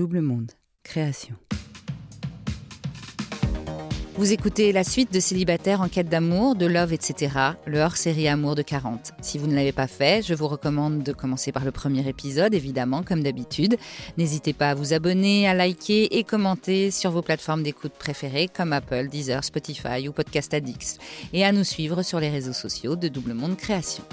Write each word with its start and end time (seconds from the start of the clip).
Double 0.00 0.22
Monde, 0.22 0.52
création. 0.82 1.34
Vous 4.16 4.32
écoutez 4.32 4.72
la 4.72 4.82
suite 4.82 5.12
de 5.12 5.20
Célibataire 5.20 5.82
en 5.82 5.88
quête 5.88 6.08
d'amour, 6.08 6.54
de 6.54 6.64
love, 6.64 6.94
etc., 6.94 7.34
le 7.66 7.80
hors-série 7.80 8.26
Amour 8.26 8.54
de 8.54 8.62
40. 8.62 9.12
Si 9.20 9.36
vous 9.36 9.46
ne 9.46 9.54
l'avez 9.54 9.72
pas 9.72 9.88
fait, 9.88 10.24
je 10.26 10.32
vous 10.32 10.48
recommande 10.48 11.02
de 11.02 11.12
commencer 11.12 11.52
par 11.52 11.66
le 11.66 11.70
premier 11.70 12.08
épisode, 12.08 12.54
évidemment, 12.54 13.02
comme 13.02 13.22
d'habitude. 13.22 13.76
N'hésitez 14.16 14.54
pas 14.54 14.70
à 14.70 14.74
vous 14.74 14.94
abonner, 14.94 15.46
à 15.46 15.52
liker 15.52 16.16
et 16.16 16.24
commenter 16.24 16.90
sur 16.90 17.10
vos 17.10 17.20
plateformes 17.20 17.62
d'écoute 17.62 17.92
préférées 17.92 18.48
comme 18.48 18.72
Apple, 18.72 19.08
Deezer, 19.08 19.44
Spotify 19.44 20.08
ou 20.08 20.12
Podcast 20.12 20.54
Addicts, 20.54 20.96
et 21.34 21.44
à 21.44 21.52
nous 21.52 21.64
suivre 21.64 22.02
sur 22.02 22.20
les 22.20 22.30
réseaux 22.30 22.54
sociaux 22.54 22.96
de 22.96 23.08
Double 23.08 23.34
Monde 23.34 23.58
Création. 23.58 24.04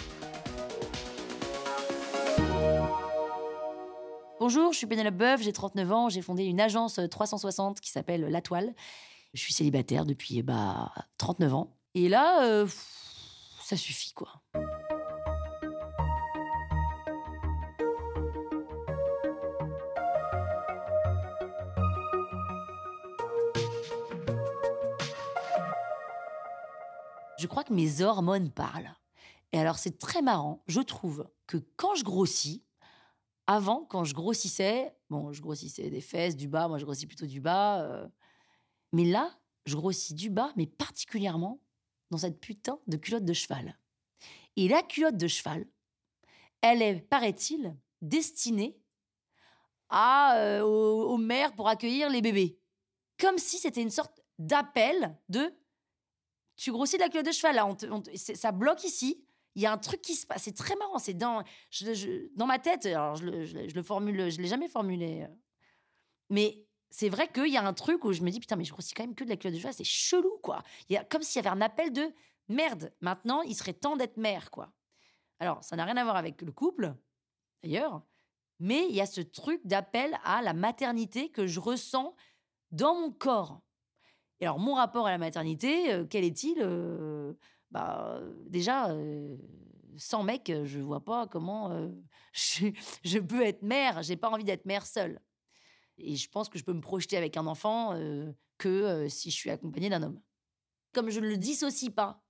Bonjour, 4.49 4.71
je 4.71 4.77
suis 4.77 4.87
Pénélope 4.87 5.15
Boeuf, 5.15 5.41
j'ai 5.41 5.51
39 5.51 5.91
ans, 5.91 6.07
j'ai 6.07 6.21
fondé 6.21 6.45
une 6.45 6.61
agence 6.61 7.01
360 7.11 7.81
qui 7.81 7.91
s'appelle 7.91 8.21
La 8.29 8.41
Toile. 8.41 8.73
Je 9.33 9.41
suis 9.41 9.51
célibataire 9.51 10.05
depuis 10.05 10.41
bah, 10.41 10.93
39 11.17 11.53
ans. 11.53 11.75
Et 11.95 12.07
là, 12.07 12.45
euh, 12.45 12.65
ça 13.61 13.75
suffit 13.75 14.13
quoi. 14.13 14.29
Je 27.37 27.47
crois 27.47 27.65
que 27.65 27.73
mes 27.73 28.01
hormones 28.01 28.49
parlent. 28.49 28.95
Et 29.51 29.59
alors 29.59 29.77
c'est 29.77 29.99
très 29.99 30.21
marrant, 30.21 30.63
je 30.67 30.79
trouve 30.79 31.27
que 31.47 31.57
quand 31.75 31.95
je 31.95 32.05
grossis, 32.05 32.63
avant, 33.47 33.85
quand 33.85 34.03
je 34.03 34.13
grossissais, 34.13 34.93
bon, 35.09 35.31
je 35.31 35.41
grossissais 35.41 35.89
des 35.89 36.01
fesses, 36.01 36.35
du 36.35 36.47
bas, 36.47 36.67
moi 36.67 36.77
je 36.77 36.85
grossis 36.85 37.07
plutôt 37.07 37.25
du 37.25 37.39
bas. 37.39 37.81
euh, 37.81 38.07
mais 38.93 39.05
là, 39.05 39.37
je 39.65 39.75
grossis 39.75 40.13
du 40.13 40.29
bas, 40.29 40.53
mais 40.55 40.67
particulièrement 40.67 41.61
dans 42.11 42.17
cette 42.17 42.39
putain 42.39 42.79
de 42.87 42.97
culotte 42.97 43.25
de 43.25 43.33
cheval. 43.33 43.77
Et 44.55 44.67
la 44.67 44.81
culotte 44.81 45.17
de 45.17 45.27
cheval, 45.27 45.65
elle 46.61 46.81
est, 46.81 46.99
paraît-il, 47.01 47.75
destinée 48.01 48.79
à, 49.89 50.37
euh, 50.37 50.61
aux, 50.61 51.17
mères 51.17 51.55
pour 51.55 51.69
accueillir 51.69 52.09
les 52.09 52.21
bébés. 52.21 52.59
Comme 53.19 53.37
si 53.37 53.57
c'était 53.57 53.81
une 53.81 53.89
sorte 53.89 54.21
d'appel 54.39 55.17
de 55.29 55.53
tu 56.55 56.71
grossis 56.71 56.97
de 56.97 57.01
la 57.01 57.09
culotte 57.09 57.27
de 57.27 57.31
cheval, 57.31 57.55
là, 57.55 57.67
on 57.67 58.03
ça 58.15 58.51
bloque 58.51 58.83
ici. 58.83 59.23
Il 59.57 59.63
y 59.63 59.65
a 59.65 59.71
un 59.73 59.77
truc 59.79 60.03
qui 60.03 60.13
se 60.13 60.27
passe. 60.27 60.43
C'est 60.43 60.55
très 60.55 60.75
marrant. 60.75 60.99
C'est 60.99 61.15
dans, 61.15 61.43
dans 62.35 62.45
ma 62.45 62.59
tête. 62.59 62.85
Alors, 62.85 63.15
je 63.15 63.25
le 63.25 63.83
formule, 63.83 64.29
je 64.29 64.39
l'ai 64.39 64.47
jamais 64.47 64.67
formulé. 64.67 65.23
euh. 65.23 65.35
Mais 66.29 66.63
c'est 66.91 67.09
vrai 67.09 67.27
qu'il 67.27 67.47
y 67.47 67.57
a 67.57 67.65
un 67.65 67.73
truc 67.73 68.05
où 68.05 68.13
je 68.13 68.21
me 68.21 68.29
dis 68.29 68.39
putain, 68.39 68.55
mais 68.55 68.63
je 68.65 68.71
grossis 68.71 68.93
quand 68.93 69.01
même 69.03 69.15
que 69.15 69.23
de 69.23 69.29
la 69.29 69.35
culotte 69.35 69.55
de 69.55 69.59
cheval. 69.59 69.73
C'est 69.73 69.83
chelou, 69.83 70.37
quoi. 70.43 70.61
Il 70.89 70.93
y 70.93 70.97
a 70.97 71.03
comme 71.03 71.23
s'il 71.23 71.43
y 71.43 71.47
avait 71.47 71.55
un 71.55 71.61
appel 71.61 71.91
de 71.91 72.13
merde. 72.49 72.93
Maintenant, 73.01 73.41
il 73.41 73.55
serait 73.55 73.73
temps 73.73 73.97
d'être 73.97 74.17
mère, 74.17 74.51
quoi. 74.51 74.71
Alors, 75.39 75.63
ça 75.63 75.75
n'a 75.75 75.85
rien 75.85 75.97
à 75.97 76.03
voir 76.03 76.17
avec 76.17 76.39
le 76.43 76.51
couple, 76.51 76.93
d'ailleurs. 77.63 78.03
Mais 78.59 78.85
il 78.89 78.95
y 78.95 79.01
a 79.01 79.07
ce 79.07 79.21
truc 79.21 79.61
d'appel 79.65 80.19
à 80.23 80.43
la 80.43 80.53
maternité 80.53 81.29
que 81.29 81.47
je 81.47 81.59
ressens 81.59 82.15
dans 82.69 82.93
mon 82.93 83.11
corps. 83.11 83.59
Et 84.39 84.45
alors, 84.45 84.59
mon 84.59 84.75
rapport 84.75 85.07
à 85.07 85.11
la 85.11 85.17
maternité, 85.17 85.91
euh, 85.93 86.05
quel 86.07 86.23
est-il 86.23 86.61
Euh, 86.61 87.33
bah, 87.71 88.21
Déjà, 88.47 88.95
sans 89.97 90.23
mec, 90.23 90.51
je 90.63 90.79
vois 90.79 91.03
pas 91.03 91.27
comment 91.27 91.89
je, 92.33 93.19
peux 93.19 93.45
être 93.45 93.63
mère. 93.63 94.03
J'ai 94.03 94.17
pas 94.17 94.29
envie 94.29 94.43
d'être 94.43 94.65
mère 94.65 94.85
seule. 94.85 95.21
Et 95.97 96.15
je 96.15 96.29
pense 96.29 96.49
que 96.49 96.59
je 96.59 96.63
peux 96.63 96.73
me 96.73 96.81
projeter 96.81 97.17
avec 97.17 97.37
un 97.37 97.47
enfant 97.47 97.97
que 98.57 99.07
si 99.09 99.31
je 99.31 99.35
suis 99.35 99.49
accompagnée 99.49 99.89
d'un 99.89 100.03
homme. 100.03 100.21
Comme 100.93 101.09
je 101.09 101.19
ne 101.19 101.27
le 101.27 101.37
dissocie 101.37 101.91
pas 101.91 102.23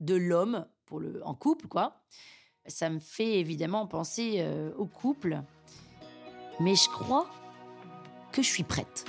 de 0.00 0.14
l'homme 0.14 0.66
pour 0.86 1.00
le 1.00 1.24
en 1.24 1.34
couple, 1.34 1.68
quoi, 1.68 2.02
ça 2.66 2.88
me 2.88 2.98
fait 2.98 3.38
évidemment 3.40 3.86
penser 3.86 4.46
au 4.76 4.86
couple. 4.86 5.42
Mais 6.60 6.76
je 6.76 6.88
crois 6.88 7.28
que 8.32 8.42
je 8.42 8.48
suis 8.48 8.64
prête. 8.64 9.04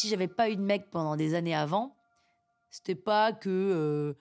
Si 0.00 0.08
j'avais 0.08 0.28
pas 0.28 0.48
eu 0.48 0.56
de 0.56 0.62
mec 0.62 0.88
pendant 0.90 1.14
des 1.14 1.34
années 1.34 1.54
avant, 1.54 1.94
c'était 2.70 2.94
pas 2.94 3.34
que 3.34 3.50
euh, 3.50 4.14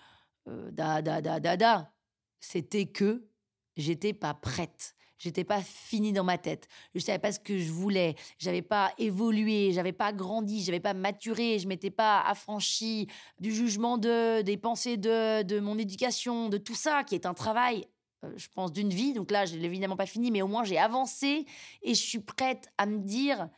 euh, 0.50 0.72
da 0.72 1.02
da 1.02 1.22
da 1.22 1.40
da 1.40 1.56
da, 1.56 1.94
c'était 2.42 2.88
que 2.88 3.30
j'étais 3.78 4.12
pas 4.12 4.34
prête. 4.34 4.94
J'étais 5.18 5.46
pas 5.46 5.62
finie 5.62 6.12
dans 6.12 6.26
ma 6.26 6.38
tête. 6.38 6.68
Je 6.96 7.00
savais 7.00 7.18
pas 7.18 7.32
ce 7.32 7.40
que 7.40 7.58
je 7.58 7.72
voulais. 7.72 8.16
J'avais 8.40 8.62
pas 8.62 8.92
évolué. 8.98 9.72
J'avais 9.72 9.94
pas 9.94 10.12
grandi. 10.12 10.64
J'avais 10.66 10.82
pas 10.82 10.94
maturé. 10.94 11.60
Je 11.60 11.68
m'étais 11.70 11.92
pas 11.92 12.20
affranchie 12.24 13.08
du 13.40 13.54
jugement 13.54 13.98
de, 13.98 14.42
des 14.42 14.58
pensées 14.58 14.98
de, 14.98 15.44
de 15.44 15.62
mon 15.62 15.78
éducation, 15.78 16.50
de 16.50 16.58
tout 16.58 16.76
ça, 16.76 17.06
qui 17.06 17.16
est 17.16 17.26
un 17.26 17.34
travail, 17.34 17.86
euh, 18.26 18.34
je 18.36 18.50
pense, 18.54 18.74
d'une 18.74 18.90
vie. 18.90 19.14
Donc 19.14 19.32
là, 19.32 19.46
je 19.46 19.56
l'ai 19.56 19.66
évidemment 19.66 19.96
pas 19.98 20.06
fini, 20.06 20.30
mais 20.30 20.42
au 20.42 20.48
moins 20.48 20.66
j'ai 20.66 20.78
avancé 20.78 21.46
et 21.84 21.94
je 21.94 22.02
suis 22.02 22.20
prête 22.20 22.70
à 22.78 22.86
me 22.86 23.00
dire 23.00 23.50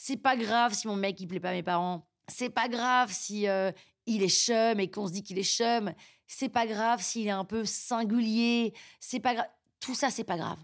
c'est 0.00 0.16
pas 0.16 0.36
grave 0.36 0.74
si 0.74 0.86
mon 0.86 0.94
mec 0.94 1.20
il 1.20 1.26
plaît 1.26 1.40
pas 1.40 1.50
à 1.50 1.52
mes 1.52 1.64
parents. 1.64 2.06
C'est 2.28 2.50
pas 2.50 2.68
grave 2.68 3.12
si 3.12 3.48
euh, 3.48 3.72
il 4.06 4.22
est 4.22 4.28
chum 4.28 4.78
et 4.78 4.88
qu'on 4.88 5.08
se 5.08 5.12
dit 5.12 5.24
qu'il 5.24 5.38
est 5.40 5.42
chum. 5.42 5.92
C'est 6.28 6.48
pas 6.48 6.68
grave 6.68 7.02
s'il 7.02 7.26
est 7.26 7.32
un 7.32 7.44
peu 7.44 7.64
singulier. 7.64 8.72
C'est 9.00 9.18
pas 9.18 9.34
grave. 9.34 9.48
Tout 9.80 9.96
ça, 9.96 10.08
c'est 10.10 10.24
pas 10.24 10.36
grave. 10.36 10.60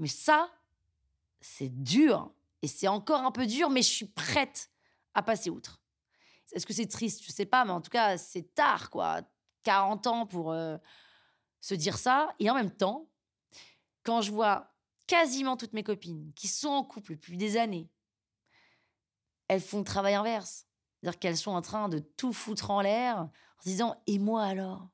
Mais 0.00 0.08
ça, 0.08 0.50
c'est 1.40 1.68
dur. 1.68 2.32
Et 2.60 2.66
c'est 2.66 2.88
encore 2.88 3.20
un 3.20 3.30
peu 3.30 3.46
dur, 3.46 3.70
mais 3.70 3.80
je 3.80 3.90
suis 3.90 4.06
prête 4.06 4.70
à 5.14 5.22
passer 5.22 5.50
outre. 5.50 5.80
Est-ce 6.50 6.66
que 6.66 6.72
c'est 6.72 6.86
triste? 6.86 7.22
Je 7.24 7.30
sais 7.30 7.46
pas, 7.46 7.64
mais 7.64 7.70
en 7.70 7.80
tout 7.80 7.90
cas, 7.90 8.18
c'est 8.18 8.54
tard, 8.54 8.90
quoi. 8.90 9.22
40 9.62 10.06
ans 10.08 10.26
pour 10.26 10.50
euh, 10.50 10.76
se 11.60 11.74
dire 11.74 11.96
ça. 11.96 12.34
Et 12.40 12.50
en 12.50 12.54
même 12.54 12.72
temps, 12.72 13.08
quand 14.02 14.20
je 14.20 14.32
vois 14.32 14.74
quasiment 15.06 15.56
toutes 15.56 15.74
mes 15.74 15.84
copines 15.84 16.32
qui 16.34 16.48
sont 16.48 16.70
en 16.70 16.82
couple 16.82 17.12
depuis 17.12 17.36
des 17.36 17.56
années, 17.56 17.88
elles 19.48 19.60
font 19.60 19.78
le 19.78 19.84
travail 19.84 20.14
inverse. 20.14 20.66
C'est-à-dire 21.00 21.18
qu'elles 21.18 21.36
sont 21.36 21.52
en 21.52 21.62
train 21.62 21.88
de 21.88 21.98
tout 21.98 22.32
foutre 22.32 22.70
en 22.70 22.80
l'air 22.80 23.18
en 23.18 23.30
se 23.62 23.68
disant 23.68 23.96
Et 24.06 24.18
moi 24.18 24.44
alors? 24.44 24.88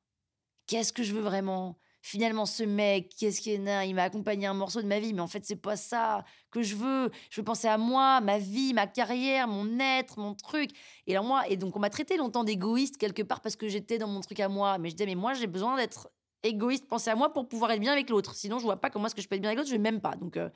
Qu'est-ce 0.67 0.93
que 0.93 1.03
je 1.03 1.15
veux 1.15 1.21
vraiment? 1.21 1.79
Finalement, 2.01 2.45
ce 2.45 2.63
mec, 2.63 3.15
qu'est-ce 3.19 3.41
qu'il 3.41 3.53
Il 3.53 3.95
m'a 3.95 4.03
accompagné 4.03 4.47
un 4.47 4.53
morceau 4.53 4.83
de 4.83 4.87
ma 4.87 5.01
vie, 5.01 5.15
mais 5.15 5.23
en 5.23 5.27
fait, 5.27 5.45
c'est 5.47 5.57
pas 5.57 5.77
ça 5.77 6.23
que 6.51 6.63
je 6.63 6.77
veux. 6.77 7.11
Je 7.31 7.41
veux 7.41 7.45
penser 7.45 7.67
à 7.67 7.79
moi, 7.79 8.21
ma 8.21 8.39
vie, 8.39 8.75
ma 8.75 8.87
carrière, 8.87 9.49
mon 9.49 9.79
être, 9.79 10.19
mon 10.19 10.35
truc. 10.35 10.71
Et 11.07 11.13
alors, 11.17 11.25
moi, 11.25 11.49
et 11.49 11.57
donc, 11.57 11.77
on 11.77 11.81
m'a 11.81 11.89
traité 11.89 12.19
longtemps 12.19 12.45
d'égoïste 12.45 12.99
quelque 12.99 13.23
part 13.23 13.41
parce 13.41 13.57
que 13.57 13.69
j'étais 13.69 13.97
dans 13.97 14.07
mon 14.07 14.21
truc 14.21 14.39
à 14.41 14.49
moi. 14.49 14.77
Mais 14.77 14.91
je 14.91 14.97
disais, 14.97 15.07
mais 15.07 15.15
moi, 15.15 15.33
j'ai 15.33 15.47
besoin 15.47 15.79
d'être 15.79 16.11
égoïste, 16.43 16.87
penser 16.89 17.09
à 17.09 17.17
moi 17.17 17.33
pour 17.33 17.49
pouvoir 17.49 17.71
être 17.73 17.81
bien 17.81 17.93
avec 17.93 18.11
l'autre. 18.11 18.35
Sinon, 18.35 18.59
je 18.59 18.65
vois 18.65 18.77
pas 18.77 18.91
comment 18.91 19.07
est-ce 19.07 19.15
que 19.15 19.23
je 19.23 19.29
peux 19.29 19.37
être 19.37 19.41
bien 19.41 19.49
avec 19.51 19.59
l'autre, 19.59 19.71
je 19.71 19.75
vais 19.75 19.81
même 19.81 20.03
pas. 20.03 20.15
Donc, 20.17 20.37
euh, 20.37 20.51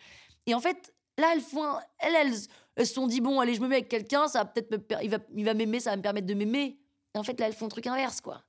Et 0.46 0.54
en 0.54 0.60
fait, 0.60 0.92
là, 1.18 1.32
elles, 1.34 1.40
font 1.40 1.64
un- 1.64 1.80
elles, 1.98 2.34
elles, 2.76 2.86
se 2.86 2.94
sont 2.94 3.06
dit, 3.06 3.20
bon, 3.20 3.40
allez, 3.40 3.54
je 3.54 3.60
me 3.60 3.68
mets 3.68 3.76
avec 3.76 3.88
quelqu'un, 3.88 4.28
ça 4.28 4.40
va 4.40 4.44
peut-être 4.46 4.70
me 4.70 5.02
il 5.02 5.10
va, 5.10 5.18
il 5.34 5.44
va 5.44 5.54
m'aimer, 5.54 5.80
ça 5.80 5.90
va 5.90 5.96
me 5.96 6.02
permettre 6.02 6.26
de 6.26 6.34
m'aimer. 6.34 6.78
Et 7.14 7.18
en 7.18 7.22
fait, 7.22 7.38
là, 7.40 7.46
elles 7.46 7.54
font 7.54 7.66
le 7.66 7.70
truc 7.70 7.86
inverse, 7.86 8.20
quoi. 8.20 8.42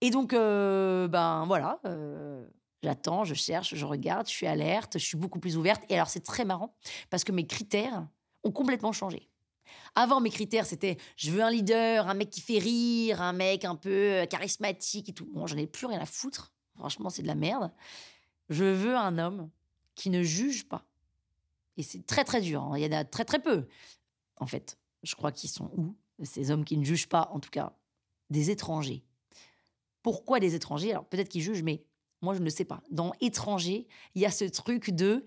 Et 0.00 0.10
donc, 0.10 0.32
euh, 0.32 1.08
ben 1.08 1.44
voilà, 1.46 1.80
euh, 1.86 2.46
j'attends, 2.82 3.24
je 3.24 3.34
cherche, 3.34 3.74
je 3.74 3.86
regarde, 3.86 4.26
je 4.26 4.32
suis 4.32 4.46
alerte, 4.46 4.98
je 4.98 5.04
suis 5.04 5.16
beaucoup 5.16 5.40
plus 5.40 5.56
ouverte. 5.56 5.82
Et 5.88 5.94
alors, 5.94 6.08
c'est 6.08 6.24
très 6.24 6.44
marrant 6.44 6.76
parce 7.10 7.24
que 7.24 7.32
mes 7.32 7.46
critères 7.46 8.06
ont 8.42 8.52
complètement 8.52 8.92
changé. 8.92 9.28
Avant, 9.94 10.20
mes 10.20 10.30
critères, 10.30 10.66
c'était 10.66 10.98
je 11.16 11.30
veux 11.30 11.42
un 11.42 11.50
leader, 11.50 12.08
un 12.08 12.14
mec 12.14 12.30
qui 12.30 12.40
fait 12.40 12.58
rire, 12.58 13.22
un 13.22 13.32
mec 13.32 13.64
un 13.64 13.76
peu 13.76 13.90
euh, 13.90 14.26
charismatique 14.26 15.08
et 15.08 15.12
tout. 15.12 15.28
Bon, 15.32 15.46
j'en 15.46 15.56
ai 15.56 15.66
plus 15.66 15.86
rien 15.86 16.00
à 16.00 16.06
foutre. 16.06 16.52
Franchement, 16.76 17.10
c'est 17.10 17.22
de 17.22 17.28
la 17.28 17.34
merde. 17.36 17.70
Je 18.50 18.64
veux 18.64 18.96
un 18.96 19.18
homme 19.18 19.48
qui 19.94 20.10
ne 20.10 20.22
juge 20.22 20.68
pas. 20.68 20.84
Et 21.76 21.82
c'est 21.82 22.06
très, 22.06 22.24
très 22.24 22.40
dur. 22.40 22.62
hein. 22.62 22.78
Il 22.78 22.82
y 22.84 22.86
en 22.86 22.98
a 22.98 23.04
très, 23.04 23.24
très 23.24 23.38
peu. 23.38 23.66
En 24.36 24.46
fait, 24.46 24.78
je 25.02 25.14
crois 25.14 25.32
qu'ils 25.32 25.50
sont 25.50 25.70
où 25.76 25.96
Ces 26.22 26.50
hommes 26.50 26.64
qui 26.64 26.76
ne 26.76 26.84
jugent 26.84 27.08
pas, 27.08 27.28
en 27.32 27.40
tout 27.40 27.50
cas, 27.50 27.76
des 28.30 28.50
étrangers? 28.50 29.04
Pourquoi 30.02 30.40
des 30.40 30.54
étrangers? 30.54 30.92
Alors, 30.92 31.06
peut-être 31.06 31.28
qu'ils 31.28 31.42
jugent, 31.42 31.62
mais 31.62 31.84
moi, 32.22 32.34
je 32.34 32.40
ne 32.40 32.50
sais 32.50 32.64
pas. 32.64 32.82
Dans 32.90 33.12
étrangers, 33.20 33.86
il 34.14 34.22
y 34.22 34.26
a 34.26 34.30
ce 34.30 34.44
truc 34.44 34.90
de 34.90 35.24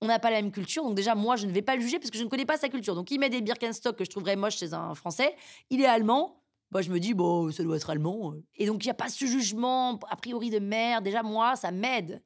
on 0.00 0.06
n'a 0.06 0.18
pas 0.18 0.30
la 0.30 0.42
même 0.42 0.52
culture. 0.52 0.82
Donc 0.82 0.94
déjà, 0.94 1.14
moi, 1.14 1.36
je 1.36 1.46
ne 1.46 1.52
vais 1.52 1.62
pas 1.62 1.74
le 1.74 1.80
juger 1.80 1.98
parce 1.98 2.10
que 2.10 2.18
je 2.18 2.24
ne 2.24 2.28
connais 2.28 2.44
pas 2.44 2.58
sa 2.58 2.68
culture. 2.68 2.94
Donc 2.94 3.10
il 3.10 3.18
met 3.18 3.30
des 3.30 3.40
Birkenstock 3.40 3.96
que 3.96 4.04
je 4.04 4.10
trouverais 4.10 4.36
moches 4.36 4.56
chez 4.56 4.74
un 4.74 4.94
Français. 4.94 5.34
Il 5.70 5.80
est 5.80 5.86
allemand. 5.86 6.42
Bah, 6.70 6.82
je 6.82 6.90
me 6.90 6.98
dis, 6.98 7.14
bon, 7.14 7.50
ça 7.52 7.62
doit 7.62 7.76
être 7.76 7.90
allemand. 7.90 8.34
Et 8.56 8.66
donc, 8.66 8.84
il 8.84 8.88
n'y 8.88 8.90
a 8.90 8.94
pas 8.94 9.08
ce 9.08 9.24
jugement, 9.24 9.98
a 10.10 10.16
priori, 10.16 10.50
de 10.50 10.58
merde. 10.58 11.04
Déjà, 11.04 11.22
moi, 11.22 11.54
ça 11.56 11.70
m'aide. 11.70 12.22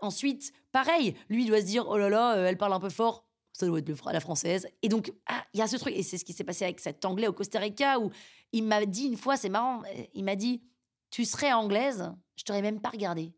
Ensuite, 0.00 0.52
pareil, 0.72 1.14
lui, 1.28 1.46
doit 1.46 1.60
se 1.60 1.66
dire, 1.66 1.86
oh 1.88 1.98
là 1.98 2.08
là, 2.08 2.36
euh, 2.36 2.46
elle 2.46 2.56
parle 2.56 2.72
un 2.72 2.80
peu 2.80 2.90
fort. 2.90 3.26
ça 3.52 3.66
doit 3.66 3.78
être 3.78 3.88
le, 3.88 3.96
la 4.12 4.20
française. 4.20 4.68
Et 4.82 4.88
donc, 4.88 5.12
ah, 5.26 5.44
il 5.54 5.60
y 5.60 5.62
a 5.62 5.66
ce 5.66 5.76
truc, 5.76 5.94
et 5.96 6.02
c'est 6.02 6.18
ce 6.18 6.24
qui 6.24 6.32
s'est 6.32 6.44
passé 6.44 6.64
avec 6.64 6.80
cet 6.80 7.04
anglais 7.04 7.26
au 7.26 7.32
Costa 7.32 7.58
Rica, 7.58 7.98
où 7.98 8.10
il 8.52 8.64
m'a 8.64 8.84
dit 8.86 9.04
une 9.04 9.16
fois, 9.16 9.36
c'est 9.36 9.48
marrant, 9.48 9.82
il 10.14 10.24
m'a 10.24 10.36
dit, 10.36 10.62
tu 11.10 11.24
serais 11.24 11.52
anglaise, 11.52 12.12
je 12.36 12.44
t'aurais 12.44 12.62
même 12.62 12.80
pas 12.80 12.90
regardé. 12.90 13.32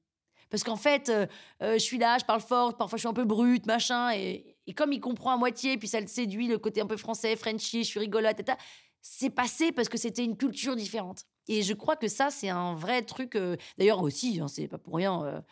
Parce 0.50 0.64
qu'en 0.64 0.76
fait, 0.76 1.08
euh, 1.08 1.26
euh, 1.62 1.74
je 1.74 1.78
suis 1.78 1.98
là, 1.98 2.18
je 2.18 2.24
parle 2.24 2.40
fort, 2.40 2.76
parfois 2.76 2.96
je 2.96 3.02
suis 3.02 3.08
un 3.08 3.14
peu 3.14 3.24
brute, 3.24 3.66
machin. 3.66 4.12
Et, 4.12 4.56
comme 4.76 4.92
il 4.92 5.00
comprend 5.00 5.32
à 5.32 5.36
moitié, 5.36 5.78
puis 5.78 5.88
ça 5.88 6.00
le 6.00 6.06
séduit, 6.06 6.46
le 6.46 6.58
côté 6.58 6.80
un 6.80 6.86
peu 6.86 6.96
français, 6.96 7.34
Frenchy, 7.34 7.82
je 7.82 7.88
suis 7.88 8.00
rigolote, 8.00 8.38
etc. 8.38 8.56
C'est 9.00 9.30
passé 9.30 9.72
parce 9.72 9.88
que 9.88 9.98
c'était 9.98 10.24
une 10.24 10.36
culture 10.36 10.76
différente. 10.76 11.24
Et 11.48 11.62
je 11.62 11.72
crois 11.72 11.96
que 11.96 12.06
ça, 12.06 12.30
c'est 12.30 12.50
un 12.50 12.74
vrai 12.74 13.02
truc. 13.02 13.34
Euh, 13.34 13.56
d'ailleurs 13.78 14.02
aussi, 14.02 14.38
hein, 14.40 14.46
c'est 14.46 14.68
pas 14.68 14.78
pour 14.78 14.94
rien. 14.94 15.42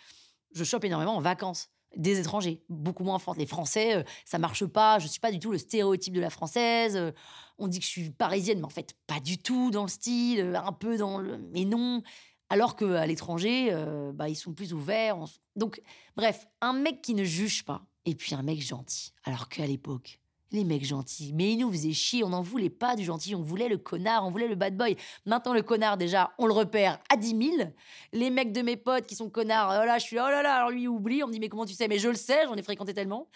Je 0.53 0.65
chope 0.65 0.85
énormément 0.85 1.17
en 1.17 1.21
vacances 1.21 1.71
des 1.97 2.19
étrangers, 2.21 2.63
beaucoup 2.69 3.03
moins 3.03 3.15
en 3.15 3.19
France. 3.19 3.37
Les 3.39 3.47
Français, 3.47 4.05
ça 4.25 4.39
marche 4.39 4.67
pas. 4.67 4.99
Je 4.99 5.07
suis 5.07 5.21
pas 5.21 5.33
du 5.33 5.39
tout 5.39 5.51
le 5.51 5.59
stéréotype 5.59 6.15
de 6.15 6.21
la 6.21 6.31
française. 6.31 7.15
on 7.59 7.67
dit 7.67 7.79
que 7.79 7.85
je 7.85 7.91
suis 7.91 8.11
parisienne, 8.11 8.59
mais 8.59 8.67
en 8.67 8.71
fait, 8.71 8.95
pas 9.07 9.21
du 9.21 9.39
tout 9.39 9.71
dans 9.71 9.83
le 9.83 9.89
style, 9.89 10.55
un 10.63 10.73
peu 10.73 10.97
dans 10.97 11.19
le. 11.19 11.39
Mais 11.53 11.65
non. 11.65 12.03
Alors 12.51 12.77
qu'à 12.77 13.07
l'étranger, 13.07 13.69
euh, 13.73 14.13
bah, 14.13 14.29
ils 14.29 14.37
sont 14.37 14.53
plus 14.53 14.73
ouverts. 14.73 15.19
Donc, 15.57 15.83
bref, 16.17 16.47
un 16.61 16.73
mec 16.73 17.03
qui 17.03 17.15
ne 17.15 17.25
juge 17.25 17.65
pas, 17.65 17.87
et 18.07 18.15
puis 18.15 18.35
un 18.35 18.43
mec 18.43 18.63
gentil. 18.63 19.13
Alors 19.25 19.49
qu'à 19.49 19.67
l'époque, 19.67 20.21
les 20.51 20.65
mecs 20.65 20.85
gentils, 20.85 21.33
mais 21.35 21.53
ils 21.53 21.59
nous 21.59 21.71
faisaient 21.71 21.93
chier, 21.93 22.25
on 22.25 22.31
n'en 22.31 22.43
voulait 22.43 22.71
pas 22.71 22.97
du 22.97 23.05
gentil, 23.05 23.35
on 23.35 23.43
voulait 23.43 23.69
le 23.69 23.77
connard, 23.77 24.27
on 24.27 24.31
voulait 24.31 24.49
le 24.49 24.55
bad 24.55 24.77
boy. 24.77 24.97
Maintenant, 25.27 25.53
le 25.53 25.63
connard, 25.63 25.97
déjà, 25.99 26.33
on 26.39 26.47
le 26.47 26.53
repère 26.53 26.99
à 27.11 27.17
10 27.17 27.57
000. 27.57 27.71
Les 28.13 28.31
mecs 28.31 28.53
de 28.53 28.63
mes 28.63 28.77
potes 28.77 29.07
qui 29.07 29.15
sont 29.15 29.29
connards, 29.29 29.79
oh 29.83 29.85
là, 29.85 29.99
je 29.99 30.05
suis 30.05 30.19
oh 30.19 30.23
là 30.23 30.43
là, 30.43 30.55
alors 30.55 30.71
lui, 30.71 30.89
oublie, 30.89 31.23
on 31.23 31.27
me 31.27 31.33
dit, 31.33 31.41
mais 31.41 31.49
comment 31.49 31.67
tu 31.67 31.75
sais? 31.75 31.89
Mais 31.89 31.99
je 31.99 32.09
le 32.09 32.15
sais, 32.15 32.45
j'en 32.47 32.55
ai 32.55 32.63
fréquenté 32.63 32.95
tellement. 32.95 33.29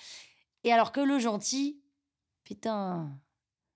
Et 0.65 0.73
alors 0.73 0.93
que 0.93 1.01
le 1.01 1.19
gentil, 1.19 1.81
putain, 2.45 3.11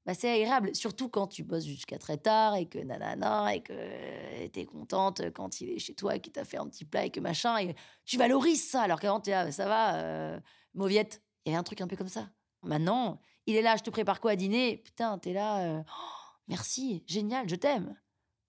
bah, 0.06 0.14
c'est 0.14 0.30
agréable. 0.30 0.74
Surtout 0.74 1.08
quand 1.08 1.26
tu 1.26 1.42
bosses 1.42 1.66
jusqu'à 1.66 1.98
très 1.98 2.16
tard 2.16 2.54
et 2.54 2.66
que 2.66 2.78
nanana, 2.78 3.54
et 3.54 3.60
que 3.60 4.46
t'es 4.46 4.64
contente 4.64 5.30
quand 5.34 5.60
il 5.60 5.70
est 5.70 5.78
chez 5.78 5.94
toi 5.94 6.14
et 6.16 6.20
qu'il 6.20 6.32
t'a 6.32 6.44
fait 6.44 6.58
un 6.58 6.68
petit 6.68 6.84
plat 6.84 7.04
et 7.04 7.10
que 7.10 7.20
machin. 7.20 7.58
Et 7.58 7.74
tu 8.04 8.16
valorises 8.16 8.68
ça. 8.70 8.82
Alors 8.82 9.00
qu'avant, 9.00 9.20
t'es 9.20 9.32
là, 9.32 9.50
ça 9.50 9.66
va, 9.66 9.96
euh, 9.96 10.40
mauviette. 10.74 11.22
Il 11.44 11.50
y 11.50 11.52
avait 11.52 11.58
un 11.58 11.64
truc 11.64 11.80
un 11.80 11.88
peu 11.88 11.96
comme 11.96 12.08
ça. 12.08 12.30
Maintenant, 12.66 13.20
il 13.46 13.56
est 13.56 13.62
là, 13.62 13.76
je 13.76 13.82
te 13.82 13.90
prépare 13.90 14.20
quoi 14.20 14.32
à 14.32 14.36
dîner? 14.36 14.78
Putain, 14.78 15.18
t'es 15.18 15.32
là, 15.32 15.64
euh, 15.64 15.82
oh, 15.86 16.36
merci, 16.48 17.02
génial, 17.06 17.48
je 17.48 17.56
t'aime. 17.56 17.96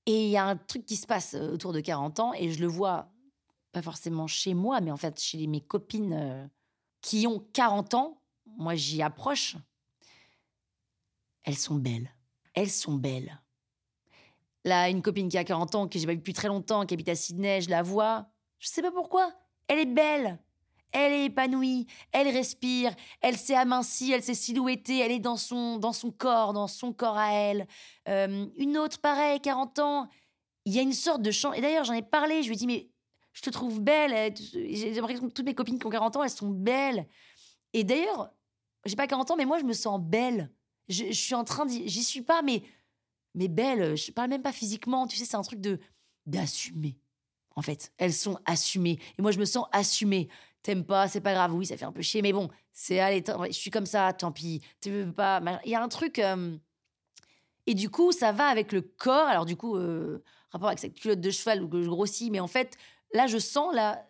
Et 0.05 0.25
il 0.25 0.29
y 0.29 0.37
a 0.37 0.45
un 0.45 0.55
truc 0.55 0.85
qui 0.85 0.95
se 0.95 1.07
passe 1.07 1.33
autour 1.33 1.73
de 1.73 1.79
40 1.79 2.19
ans 2.19 2.33
et 2.33 2.51
je 2.51 2.59
le 2.59 2.67
vois 2.67 3.09
pas 3.71 3.81
forcément 3.81 4.27
chez 4.27 4.53
moi, 4.53 4.81
mais 4.81 4.91
en 4.91 4.97
fait 4.97 5.19
chez 5.19 5.45
mes 5.47 5.61
copines 5.61 6.49
qui 7.01 7.27
ont 7.27 7.45
40 7.53 7.93
ans. 7.93 8.21
Moi, 8.45 8.75
j'y 8.75 9.01
approche 9.01 9.57
elles 11.47 11.55
sont 11.55 11.75
belles. 11.75 12.11
Elles 12.55 12.69
sont 12.69 12.95
belles. 12.95 13.41
Là, 14.65 14.89
une 14.89 15.01
copine 15.01 15.29
qui 15.29 15.37
a 15.37 15.45
40 15.45 15.75
ans, 15.75 15.87
que 15.87 15.97
j'ai 15.97 16.05
pas 16.05 16.11
vu 16.11 16.17
depuis 16.17 16.33
très 16.33 16.49
longtemps, 16.49 16.85
qui 16.85 16.93
habite 16.93 17.07
à 17.07 17.15
Sydney, 17.15 17.61
je 17.61 17.69
la 17.69 17.83
vois. 17.83 18.27
Je 18.59 18.67
sais 18.67 18.81
pas 18.81 18.91
pourquoi. 18.91 19.33
Elle 19.69 19.79
est 19.79 19.85
belle. 19.85 20.39
Elle 20.91 21.13
est 21.13 21.25
épanouie, 21.25 21.85
elle 22.11 22.29
respire, 22.29 22.95
elle 23.21 23.37
s'est 23.37 23.55
amincie, 23.55 24.11
elle 24.11 24.23
s'est 24.23 24.33
silhouettée, 24.33 24.99
elle 24.99 25.11
est 25.11 25.19
dans 25.19 25.35
son, 25.35 25.77
dans 25.77 25.93
son 25.93 26.11
corps, 26.11 26.53
dans 26.53 26.67
son 26.67 26.93
corps 26.93 27.17
à 27.17 27.31
elle. 27.33 27.67
Euh, 28.07 28.47
une 28.57 28.77
autre, 28.77 28.99
pareil, 28.99 29.39
40 29.41 29.79
ans, 29.79 30.09
il 30.65 30.73
y 30.73 30.79
a 30.79 30.81
une 30.81 30.93
sorte 30.93 31.21
de 31.21 31.31
chant. 31.31 31.53
Et 31.53 31.61
d'ailleurs, 31.61 31.83
j'en 31.83 31.93
ai 31.93 32.01
parlé, 32.01 32.41
je 32.41 32.47
lui 32.47 32.55
ai 32.55 32.57
dit, 32.57 32.67
mais 32.67 32.89
je 33.33 33.41
te 33.41 33.49
trouve 33.49 33.79
belle. 33.79 34.33
J'ai 34.53 34.93
l'impression 34.93 35.27
que 35.27 35.33
toutes 35.33 35.45
mes 35.45 35.53
copines 35.53 35.77
qui 35.77 35.85
ont 35.85 35.91
40 35.91 36.17
ans, 36.17 36.23
elles 36.23 36.29
sont 36.29 36.49
belles. 36.49 37.07
Et 37.73 37.83
d'ailleurs, 37.83 38.31
j'ai 38.85 38.95
pas 38.95 39.07
40 39.07 39.31
ans, 39.31 39.35
mais 39.37 39.45
moi, 39.45 39.59
je 39.59 39.63
me 39.63 39.73
sens 39.73 40.01
belle. 40.01 40.51
Je, 40.89 41.11
suis 41.11 41.35
en 41.35 41.43
train 41.43 41.67
j'y 41.67 42.03
suis 42.03 42.21
pas, 42.21 42.41
mais, 42.41 42.63
mais 43.35 43.47
belle. 43.47 43.95
Je 43.95 44.11
parle 44.11 44.29
même 44.29 44.41
pas 44.41 44.51
physiquement. 44.51 45.05
Tu 45.05 45.17
sais, 45.17 45.25
c'est 45.25 45.37
un 45.37 45.43
truc 45.43 45.61
de 45.61 45.79
d'assumer. 46.25 46.97
En 47.55 47.61
fait, 47.61 47.91
elles 47.97 48.13
sont 48.13 48.37
assumées. 48.45 48.99
Et 49.17 49.21
moi, 49.21 49.31
je 49.31 49.39
me 49.39 49.45
sens 49.45 49.67
assumée. 49.71 50.29
T'aimes 50.67 50.83
pas, 50.83 51.07
c'est 51.07 51.21
pas 51.21 51.31
grave. 51.31 51.53
Oui, 51.53 51.65
ça 51.65 51.77
fait 51.77 51.85
un 51.85 51.93
peu 51.93 52.01
chier, 52.01 52.21
mais 52.21 52.33
bon, 52.33 52.49
c'est 52.73 52.99
allez, 52.99 53.23
je 53.25 53.53
suis 53.53 53.71
comme 53.71 53.85
ça, 53.85 54.11
tant 54.11 54.33
pis. 54.33 54.61
Tu 54.81 54.91
veux 54.91 55.13
pas. 55.13 55.41
Il 55.63 55.71
y 55.71 55.75
a 55.75 55.81
un 55.81 55.87
truc. 55.87 56.21
Et 57.65 57.73
du 57.73 57.89
coup, 57.89 58.11
ça 58.11 58.33
va 58.33 58.47
avec 58.47 58.73
le 58.73 58.81
corps. 58.81 59.29
Alors, 59.29 59.45
du 59.45 59.55
coup, 59.55 59.77
euh, 59.77 60.21
rapport 60.49 60.67
avec 60.67 60.79
cette 60.79 60.95
culotte 60.95 61.21
de 61.21 61.31
cheval 61.31 61.63
où 61.63 61.69
je 61.81 61.87
grossis, 61.87 62.29
mais 62.31 62.41
en 62.41 62.47
fait, 62.47 62.75
là, 63.13 63.27
je 63.27 63.37
sens, 63.37 63.73
là, 63.73 64.09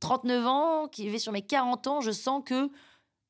39 0.00 0.44
ans, 0.48 0.88
qui 0.88 1.08
vais 1.08 1.20
sur 1.20 1.30
mes 1.30 1.42
40 1.42 1.86
ans, 1.86 2.00
je 2.00 2.10
sens 2.10 2.42
que 2.44 2.68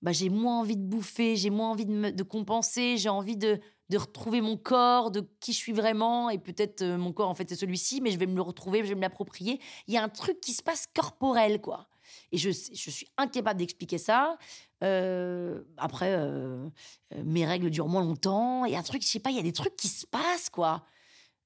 bah, 0.01 0.13
j'ai 0.13 0.31
moins 0.31 0.61
envie 0.61 0.79
de 0.79 0.83
bouffer, 0.83 1.37
j'ai 1.37 1.51
moins 1.51 1.73
envie 1.73 1.85
de, 1.85 2.09
de 2.09 2.23
compenser, 2.23 2.97
j'ai 2.97 3.11
envie 3.11 3.37
de, 3.37 3.61
de, 3.91 3.99
retrouver 3.99 4.41
mon 4.41 4.57
corps, 4.57 5.11
de 5.11 5.29
qui 5.41 5.53
je 5.53 5.59
suis 5.59 5.75
vraiment. 5.75 6.31
Et 6.31 6.39
peut-être 6.39 6.81
euh, 6.81 6.97
mon 6.97 7.13
corps, 7.13 7.29
en 7.29 7.35
fait, 7.35 7.51
c'est 7.51 7.55
celui-ci, 7.55 8.01
mais 8.01 8.13
je 8.13 8.19
vais 8.19 8.25
me 8.25 8.35
le 8.37 8.41
retrouver, 8.41 8.83
je 8.83 8.89
vais 8.89 8.95
me 8.95 9.03
l'approprier. 9.03 9.61
Il 9.89 9.93
y 9.93 9.99
a 9.99 10.03
un 10.03 10.09
truc 10.09 10.41
qui 10.41 10.55
se 10.55 10.63
passe 10.63 10.89
corporel, 10.95 11.61
quoi. 11.61 11.87
Et 12.33 12.39
je, 12.39 12.51
je 12.51 12.91
suis 12.91 13.07
incapable 13.17 13.59
d'expliquer 13.59 13.99
ça. 13.99 14.39
Euh, 14.83 15.63
après, 15.77 16.15
euh, 16.17 16.69
mes 17.25 17.47
règles 17.47 17.71
durent 17.71 17.89
moins 17.89 18.03
longtemps. 18.03 18.65
Il 18.65 18.73
y 18.73 18.77
a 18.77 18.79
un 18.79 18.83
truc, 18.83 19.03
je 19.03 19.09
sais 19.09 19.21
pas, 19.21 19.31
il 19.31 19.37
y 19.37 19.41
a 19.41 19.43
des 19.43 19.53
trucs 19.53 19.77
qui 19.77 19.89
se 19.89 20.07
passent, 20.07 20.51
quoi. 20.51 20.85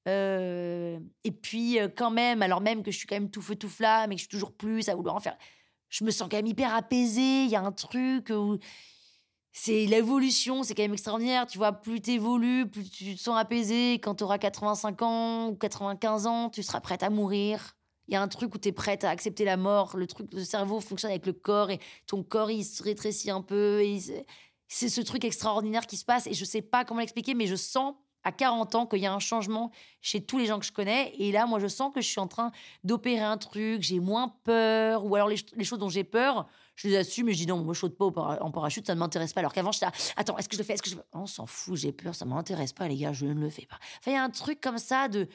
et 0.05 1.31
puis, 1.41 1.77
quand 1.97 2.11
même, 2.11 2.41
alors 2.41 2.61
même 2.61 2.81
que 2.81 2.91
je 2.91 2.97
suis 2.97 3.07
quand 3.07 3.15
même 3.15 3.29
tout 3.29 3.41
feu, 3.41 3.55
tout 3.55 3.69
flamme 3.69 4.11
et 4.11 4.15
que 4.15 4.19
je 4.19 4.23
suis 4.23 4.29
toujours 4.29 4.53
plus 4.53 4.87
à 4.89 4.95
vouloir 4.95 5.15
en 5.15 5.19
faire 5.19 5.37
je 5.89 6.03
me 6.03 6.11
sens 6.11 6.27
quand 6.29 6.37
même 6.37 6.47
hyper 6.47 6.73
apaisée. 6.73 7.43
Il 7.43 7.49
y 7.49 7.55
a 7.55 7.61
un 7.61 7.71
truc 7.71 8.29
où 8.29 8.57
c'est 9.51 9.85
l'évolution, 9.85 10.63
c'est 10.63 10.75
quand 10.75 10.83
même 10.83 10.93
extraordinaire. 10.93 11.47
Tu 11.47 11.57
vois, 11.57 11.71
plus 11.73 12.01
tu 12.01 12.11
évolues, 12.11 12.69
plus 12.69 12.89
tu 12.89 13.15
te 13.15 13.21
sens 13.21 13.37
apaisé. 13.37 13.93
Quand 13.93 14.15
tu 14.15 14.23
auras 14.23 14.37
85 14.37 15.01
ans 15.01 15.47
ou 15.49 15.55
95 15.55 16.27
ans, 16.27 16.49
tu 16.49 16.63
seras 16.63 16.81
prête 16.81 17.03
à 17.03 17.09
mourir. 17.09 17.76
Il 18.07 18.13
y 18.13 18.17
a 18.17 18.21
un 18.21 18.27
truc 18.27 18.55
où 18.55 18.57
tu 18.57 18.69
es 18.69 18.71
prête 18.71 19.03
à 19.03 19.09
accepter 19.09 19.45
la 19.45 19.57
mort. 19.57 19.97
Le 19.97 20.07
truc, 20.07 20.33
le 20.33 20.43
cerveau 20.43 20.79
fonctionne 20.79 21.11
avec 21.11 21.25
le 21.25 21.33
corps 21.33 21.69
et 21.69 21.79
ton 22.05 22.23
corps, 22.23 22.51
il 22.51 22.63
se 22.63 22.81
rétrécit 22.83 23.31
un 23.31 23.41
peu. 23.41 23.83
C'est 24.67 24.89
ce 24.89 25.01
truc 25.01 25.25
extraordinaire 25.25 25.85
qui 25.87 25.97
se 25.97 26.05
passe 26.05 26.27
et 26.27 26.33
je 26.33 26.45
sais 26.45 26.61
pas 26.61 26.85
comment 26.85 26.99
l'expliquer, 26.99 27.33
mais 27.33 27.47
je 27.47 27.55
sens 27.55 27.95
à 28.27 28.31
40 28.33 28.75
ans 28.75 28.85
qu'il 28.85 28.99
y 28.99 29.05
a 29.05 29.13
un 29.13 29.19
changement 29.19 29.71
chez 30.01 30.21
tous 30.21 30.37
les 30.37 30.47
gens 30.47 30.59
que 30.59 30.65
je 30.65 30.73
connais. 30.73 31.13
Et 31.17 31.31
là, 31.31 31.45
moi, 31.45 31.59
je 31.59 31.67
sens 31.67 31.93
que 31.93 32.01
je 32.01 32.07
suis 32.07 32.19
en 32.19 32.27
train 32.27 32.51
d'opérer 32.83 33.23
un 33.23 33.37
truc, 33.37 33.81
j'ai 33.81 34.01
moins 34.01 34.35
peur, 34.43 35.05
ou 35.05 35.15
alors 35.15 35.29
les, 35.29 35.63
choses 35.63 35.79
dont 35.79 35.87
j'ai 35.87 36.03
peur, 36.03 36.45
je 36.75 36.89
les 36.89 36.97
assume 36.97 37.29
et 37.29 37.33
je 37.33 37.37
dis 37.37 37.47
non, 37.47 37.63
moi, 37.63 37.73
je 37.73 37.79
saute 37.79 37.97
pas 37.97 38.05
en 38.41 38.51
parachute, 38.51 38.85
ça 38.85 38.95
ne 38.95 38.99
m'intéresse 38.99 39.31
pas. 39.31 39.39
Alors 39.39 39.53
qu'avant, 39.53 39.71
j'étais 39.71 39.85
attends, 40.17 40.37
est-ce 40.37 40.49
que 40.49 40.55
je 40.55 40.61
le 40.61 40.65
fais? 40.65 40.73
Est-ce 40.73 40.83
que. 40.83 40.89
On 41.13 41.25
s'en 41.25 41.45
fout, 41.45 41.77
j'ai 41.77 41.93
peur, 41.93 42.15
ça 42.15 42.25
ne 42.25 42.31
m'intéresse 42.31 42.73
pas, 42.73 42.89
les 42.89 42.97
gars, 42.97 43.13
je 43.13 43.25
ne 43.25 43.33
le 43.33 43.49
fais 43.49 43.65
pas. 43.65 43.79
Il 44.05 44.11
y 44.11 44.15
a 44.15 44.23
un 44.23 44.29
truc 44.29 44.59
comme 44.59 44.77
ça 44.77 45.07
de 45.07 45.29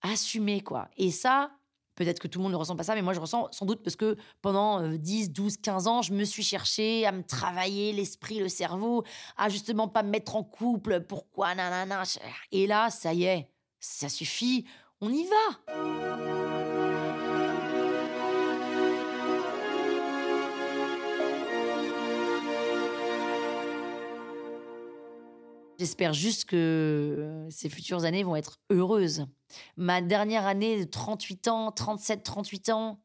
assumer, 0.00 0.62
quoi. 0.62 0.88
Et 0.96 1.10
ça, 1.10 1.50
Peut-être 1.94 2.18
que 2.18 2.28
tout 2.28 2.38
le 2.38 2.44
monde 2.44 2.52
ne 2.52 2.56
ressent 2.56 2.76
pas 2.76 2.82
ça, 2.82 2.94
mais 2.94 3.02
moi 3.02 3.12
je 3.12 3.20
ressens 3.20 3.48
sans 3.52 3.66
doute 3.66 3.82
parce 3.82 3.96
que 3.96 4.16
pendant 4.42 4.88
10, 4.88 5.30
12, 5.30 5.58
15 5.58 5.86
ans, 5.86 6.02
je 6.02 6.12
me 6.12 6.24
suis 6.24 6.42
cherché 6.42 7.06
à 7.06 7.12
me 7.12 7.22
travailler 7.22 7.92
l'esprit, 7.92 8.40
le 8.40 8.48
cerveau, 8.48 9.04
à 9.36 9.48
justement 9.48 9.88
pas 9.88 10.02
me 10.02 10.10
mettre 10.10 10.36
en 10.36 10.42
couple. 10.42 11.00
Pourquoi 11.00 11.54
nanana 11.54 12.02
Et 12.52 12.66
là, 12.66 12.90
ça 12.90 13.14
y 13.14 13.24
est, 13.24 13.48
ça 13.78 14.08
suffit, 14.08 14.66
on 15.00 15.10
y 15.10 15.24
va. 15.24 16.33
J'espère 25.78 26.12
juste 26.12 26.44
que 26.44 26.56
euh, 26.56 27.50
ces 27.50 27.68
futures 27.68 28.04
années 28.04 28.22
vont 28.22 28.36
être 28.36 28.60
heureuses. 28.70 29.26
Ma 29.76 30.00
dernière 30.00 30.46
année 30.46 30.84
de 30.84 30.88
38 30.88 31.48
ans, 31.48 31.72
37, 31.72 32.22
38 32.22 32.68
ans, 32.70 33.00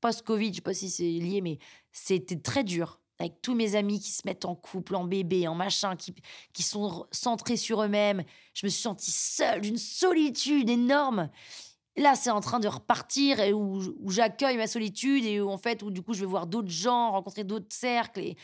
post-Covid, 0.00 0.50
je 0.50 0.56
sais 0.56 0.60
pas 0.60 0.74
si 0.74 0.88
c'est 0.88 1.02
lié, 1.02 1.40
mais 1.40 1.58
c'était 1.90 2.38
très 2.38 2.64
dur. 2.64 3.00
Avec 3.18 3.40
tous 3.42 3.54
mes 3.54 3.76
amis 3.76 4.00
qui 4.00 4.10
se 4.10 4.22
mettent 4.24 4.44
en 4.44 4.54
couple, 4.54 4.96
en 4.96 5.04
bébé, 5.04 5.46
en 5.46 5.54
machin, 5.54 5.96
qui, 5.96 6.14
qui 6.52 6.62
sont 6.62 7.06
centrés 7.12 7.56
sur 7.56 7.82
eux-mêmes. 7.82 8.24
Je 8.54 8.66
me 8.66 8.70
suis 8.70 8.82
sentie 8.82 9.12
seule, 9.12 9.60
d'une 9.60 9.78
solitude 9.78 10.70
énorme. 10.70 11.28
Là, 11.96 12.14
c'est 12.14 12.30
en 12.30 12.40
train 12.40 12.58
de 12.58 12.68
repartir 12.68 13.38
où, 13.54 14.10
j'accueille 14.10 14.56
ma 14.56 14.66
solitude 14.66 15.24
et 15.24 15.40
où, 15.40 15.50
en 15.50 15.58
fait, 15.58 15.82
où 15.82 15.90
du 15.90 16.02
coup, 16.02 16.14
je 16.14 16.20
vais 16.20 16.26
voir 16.26 16.46
d'autres 16.46 16.70
gens, 16.70 17.12
rencontrer 17.12 17.44
d'autres 17.44 17.66
cercles 17.68 18.20
et 18.20 18.36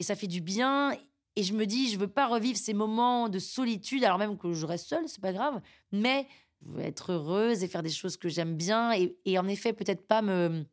ça 0.00 0.14
fait 0.14 0.26
du 0.26 0.40
bien. 0.40 0.94
Et 1.38 1.44
je 1.44 1.52
me 1.52 1.66
dis, 1.66 1.88
je 1.88 1.96
veux 2.00 2.08
pas 2.08 2.26
revivre 2.26 2.58
ces 2.58 2.74
moments 2.74 3.28
de 3.28 3.38
solitude, 3.38 4.02
alors 4.02 4.18
même 4.18 4.36
que 4.36 4.52
je 4.54 4.66
reste 4.66 4.88
seule, 4.88 5.04
c'est 5.06 5.20
pas 5.20 5.32
grave, 5.32 5.60
mais 5.92 6.26
je 6.60 6.72
veux 6.72 6.82
être 6.82 7.12
heureuse 7.12 7.62
et 7.62 7.68
faire 7.68 7.84
des 7.84 7.90
choses 7.90 8.16
que 8.16 8.28
j'aime 8.28 8.56
bien. 8.56 8.90
Et, 9.24 9.38
en 9.38 9.46
effet, 9.46 9.72
peut-être 9.72 10.04
pas 10.04 10.20
me 10.20 10.64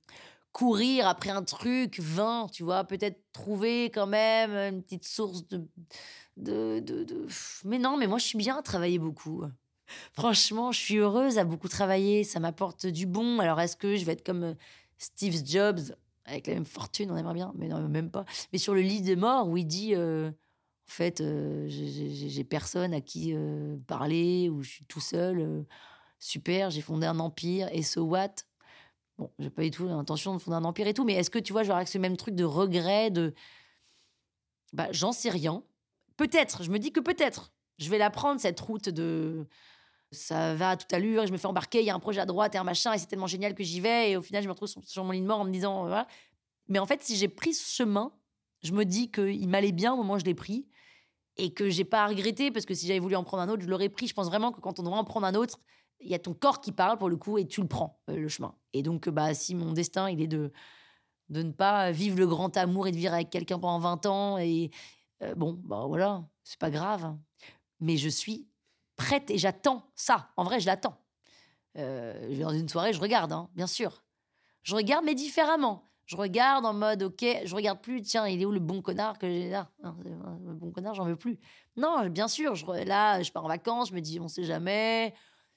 courir 0.53 1.07
après 1.07 1.29
un 1.29 1.43
truc 1.43 1.99
vain, 1.99 2.47
tu 2.51 2.63
vois, 2.63 2.83
peut-être 2.83 3.21
trouver 3.31 3.91
quand 3.91 4.07
même 4.07 4.55
une 4.73 4.81
petite 4.81 5.05
source 5.05 5.47
de, 5.47 5.67
de, 6.35 6.79
de, 6.79 7.27
Mais 7.63 7.77
non, 7.77 7.95
mais 7.95 8.07
moi, 8.07 8.17
je 8.17 8.25
suis 8.25 8.39
bien 8.39 8.57
à 8.57 8.63
travailler 8.63 8.97
beaucoup. 8.97 9.43
Franchement, 10.13 10.71
je 10.71 10.79
suis 10.79 10.97
heureuse 10.97 11.37
à 11.37 11.43
beaucoup 11.43 11.67
travailler, 11.67 12.23
ça 12.23 12.39
m'apporte 12.39 12.87
du 12.87 13.05
bon. 13.05 13.37
Alors, 13.37 13.61
est-ce 13.61 13.77
que 13.77 13.97
je 13.97 14.03
vais 14.03 14.13
être 14.13 14.25
comme 14.25 14.55
Steve 14.97 15.45
Jobs 15.45 15.95
avec 16.25 16.47
la 16.47 16.55
même 16.55 16.65
fortune, 16.65 17.11
on 17.11 17.17
aimerait 17.17 17.35
bien, 17.35 17.53
mais 17.55 17.67
non, 17.67 17.87
même 17.87 18.09
pas. 18.09 18.25
Mais 18.51 18.57
sur 18.57 18.73
le 18.73 18.81
lit 18.81 19.01
des 19.01 19.15
morts, 19.15 19.47
où 19.47 19.57
il 19.57 19.67
dit, 19.67 19.93
euh, 19.93 20.31
en 20.87 20.91
fait, 20.91 21.21
euh, 21.21 21.65
j'ai 21.67 22.43
personne 22.43 22.93
à 22.93 23.01
qui 23.01 23.33
euh, 23.33 23.75
parler, 23.87 24.49
ou 24.49 24.61
je 24.61 24.69
suis 24.69 24.85
tout 24.85 24.99
seul, 24.99 25.65
super, 26.19 26.69
j'ai 26.69 26.81
fondé 26.81 27.07
un 27.07 27.19
empire, 27.19 27.69
et 27.71 27.81
so 27.81 28.03
what? 28.03 28.35
Bon, 29.17 29.31
j'ai 29.39 29.49
pas 29.49 29.63
du 29.63 29.71
tout 29.71 29.87
l'intention 29.87 30.33
de 30.33 30.39
fonder 30.39 30.57
un 30.57 30.63
empire 30.63 30.87
et 30.87 30.93
tout, 30.93 31.05
mais 31.05 31.13
est-ce 31.13 31.29
que 31.29 31.39
tu 31.39 31.53
vois, 31.53 31.63
genre 31.63 31.77
avec 31.77 31.87
ce 31.87 31.97
même 31.97 32.17
truc 32.17 32.35
de 32.35 32.43
regret, 32.43 33.11
de. 33.11 33.33
Bah, 34.73 34.87
j'en 34.91 35.11
sais 35.11 35.29
rien. 35.29 35.63
Peut-être, 36.17 36.63
je 36.63 36.69
me 36.69 36.79
dis 36.79 36.91
que 36.91 36.99
peut-être. 36.99 37.53
Je 37.77 37.89
vais 37.89 37.97
la 37.97 38.09
prendre, 38.09 38.39
cette 38.39 38.59
route 38.59 38.89
de 38.89 39.47
ça 40.11 40.55
va 40.55 40.71
à 40.71 40.77
toute 40.77 40.91
allure 40.93 41.25
je 41.25 41.31
me 41.31 41.37
fais 41.37 41.47
embarquer, 41.47 41.81
il 41.81 41.85
y 41.85 41.89
a 41.89 41.95
un 41.95 41.99
projet 41.99 42.21
à 42.21 42.25
droite 42.25 42.55
et 42.55 42.57
un 42.57 42.63
machin 42.63 42.93
et 42.93 42.97
c'est 42.97 43.07
tellement 43.07 43.27
génial 43.27 43.53
que 43.53 43.63
j'y 43.63 43.81
vais 43.81 44.11
et 44.11 44.17
au 44.17 44.21
final 44.21 44.41
je 44.41 44.47
me 44.47 44.53
retrouve 44.53 44.69
sur, 44.83 45.03
mon 45.03 45.11
lit 45.11 45.21
de 45.21 45.25
mort 45.25 45.39
en 45.39 45.45
me 45.45 45.51
disant 45.51 45.83
voilà. 45.83 46.07
Mais 46.67 46.79
en 46.79 46.85
fait, 46.85 47.03
si 47.03 47.15
j'ai 47.15 47.27
pris 47.27 47.53
ce 47.53 47.69
chemin, 47.69 48.11
je 48.63 48.71
me 48.71 48.85
dis 48.85 49.11
qu'il 49.11 49.47
m'allait 49.47 49.71
bien 49.71 49.93
au 49.93 49.97
moment 49.97 50.15
où 50.15 50.19
je 50.19 50.25
l'ai 50.25 50.33
pris 50.33 50.67
et 51.37 51.53
que 51.53 51.69
j'ai 51.69 51.85
pas 51.85 52.03
à 52.03 52.07
regretter 52.07 52.51
parce 52.51 52.65
que 52.65 52.73
si 52.73 52.87
j'avais 52.87 52.99
voulu 52.99 53.15
en 53.15 53.23
prendre 53.23 53.43
un 53.43 53.49
autre, 53.49 53.63
je 53.63 53.67
l'aurais 53.67 53.89
pris. 53.89 54.07
Je 54.07 54.13
pense 54.13 54.27
vraiment 54.27 54.51
que 54.51 54.61
quand 54.61 54.79
on 54.79 54.83
doit 54.83 54.97
en 54.97 55.03
prendre 55.03 55.27
un 55.27 55.35
autre, 55.35 55.59
il 55.99 56.09
y 56.09 56.15
a 56.15 56.19
ton 56.19 56.33
corps 56.33 56.61
qui 56.61 56.71
parle 56.71 56.97
pour 56.97 57.09
le 57.09 57.17
coup 57.17 57.37
et 57.37 57.47
tu 57.47 57.61
le 57.61 57.67
prends 57.67 57.99
euh, 58.09 58.17
le 58.17 58.27
chemin. 58.27 58.55
Et 58.73 58.83
donc 58.83 59.09
bah 59.09 59.33
si 59.33 59.55
mon 59.55 59.73
destin 59.73 60.09
il 60.09 60.21
est 60.21 60.27
de 60.27 60.51
de 61.29 61.41
ne 61.41 61.51
pas 61.51 61.91
vivre 61.91 62.19
le 62.19 62.27
grand 62.27 62.55
amour 62.55 62.87
et 62.87 62.91
de 62.91 62.97
vivre 62.97 63.13
avec 63.13 63.31
quelqu'un 63.31 63.57
pendant 63.57 63.79
20 63.79 64.05
ans 64.05 64.37
et 64.37 64.69
euh, 65.23 65.33
bon 65.35 65.59
bah 65.63 65.85
voilà, 65.87 66.23
c'est 66.43 66.59
pas 66.59 66.69
grave. 66.69 67.15
Mais 67.79 67.97
je 67.97 68.09
suis 68.09 68.47
prête 68.95 69.29
et 69.31 69.37
j'attends 69.37 69.89
ça. 69.95 70.29
En 70.37 70.43
vrai, 70.43 70.59
je 70.59 70.65
l'attends. 70.67 70.97
Euh, 71.77 72.39
dans 72.39 72.51
une 72.51 72.69
soirée, 72.69 72.93
je 72.93 73.01
regarde, 73.01 73.33
hein, 73.33 73.49
bien 73.55 73.67
sûr. 73.67 74.03
Je 74.63 74.75
regarde, 74.75 75.03
mais 75.05 75.15
différemment. 75.15 75.91
Je 76.05 76.15
regarde 76.15 76.65
en 76.65 76.73
mode, 76.73 77.03
ok, 77.03 77.25
je 77.45 77.55
regarde 77.55 77.81
plus, 77.81 78.01
tiens, 78.01 78.27
il 78.27 78.41
est 78.41 78.45
où 78.45 78.51
le 78.51 78.59
bon 78.59 78.81
connard 78.81 79.17
que 79.17 79.27
j'ai 79.27 79.49
là? 79.49 79.69
Le 79.83 80.53
bon 80.53 80.71
connard, 80.71 80.93
j'en 80.93 81.05
veux 81.05 81.15
plus. 81.15 81.39
Non, 81.77 82.07
bien 82.09 82.27
sûr, 82.27 82.53
là, 82.85 83.23
je 83.23 83.31
pars 83.31 83.43
en 83.43 83.47
vacances, 83.47 83.89
je 83.89 83.95
me 83.95 84.01
dis, 84.01 84.19
on 84.19 84.27
sait 84.27 84.43
jamais. 84.43 85.13